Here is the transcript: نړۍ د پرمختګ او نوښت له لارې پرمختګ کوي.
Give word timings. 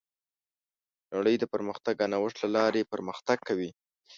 نړۍ 1.15 1.35
د 1.39 1.43
پرمختګ 1.53 1.95
او 2.03 2.07
نوښت 2.13 2.37
له 2.43 2.47
لارې 2.55 2.81
پرمختګ 2.93 3.37
کوي. 3.49 3.69